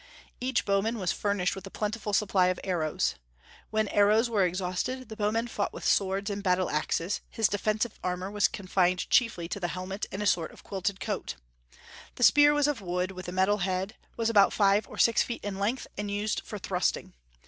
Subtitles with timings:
[0.39, 3.13] Each bowman was furnished with a plentiful supply of arrows.
[3.69, 8.31] When arrows were exhausted, the bowman fought with swords and battle axes; his defensive armor
[8.31, 11.35] was confined chiefly to the helmet and a sort of quilted coat.
[12.15, 15.43] The spear was of wood, with a metal head, was about five or six feet
[15.43, 17.13] in length, and used for thrusting.